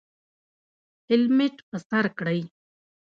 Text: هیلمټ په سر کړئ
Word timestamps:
هیلمټ 1.07 1.55
په 1.69 1.77
سر 1.87 2.05
کړئ 2.17 2.41